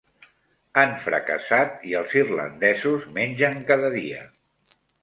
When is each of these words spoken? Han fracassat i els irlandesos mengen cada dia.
Han 0.83 0.95
fracassat 1.03 1.85
i 1.91 1.95
els 2.01 2.17
irlandesos 2.23 3.07
mengen 3.21 3.65
cada 3.71 3.97
dia. 4.01 4.29